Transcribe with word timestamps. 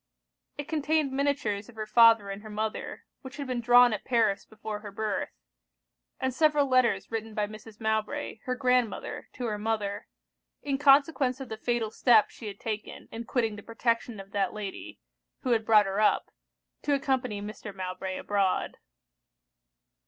It 0.57 0.67
contained 0.67 1.11
miniatures 1.13 1.69
of 1.69 1.75
her 1.75 1.85
father 1.85 2.31
and 2.31 2.41
her 2.41 2.49
mother, 2.49 3.05
which 3.21 3.37
had 3.37 3.45
been 3.45 3.61
drawn 3.61 3.93
at 3.93 4.03
Paris 4.03 4.45
before 4.47 4.79
her 4.79 4.91
birth; 4.91 5.29
and 6.19 6.33
several 6.33 6.65
letters 6.65 7.11
written 7.11 7.35
by 7.35 7.45
Mrs. 7.45 7.79
Mowbray, 7.79 8.39
her 8.45 8.55
grandmother, 8.55 9.29
to 9.33 9.45
her 9.45 9.59
mother, 9.59 10.07
in 10.63 10.79
consequence 10.79 11.39
of 11.39 11.49
the 11.49 11.55
fatal 11.57 11.91
step 11.91 12.31
she 12.31 12.47
had 12.47 12.59
taken 12.59 13.09
in 13.11 13.25
quitting 13.25 13.57
the 13.57 13.61
protection 13.61 14.19
of 14.19 14.31
that 14.31 14.53
lady, 14.55 14.99
who 15.41 15.51
had 15.51 15.63
brought 15.67 15.85
her 15.85 15.99
up, 16.01 16.31
to 16.81 16.95
accompany 16.95 17.39
Mr. 17.39 17.71
Mowbray 17.71 18.17
abroad. 18.17 18.77